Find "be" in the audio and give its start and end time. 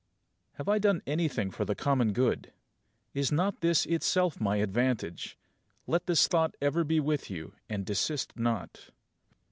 6.59-6.65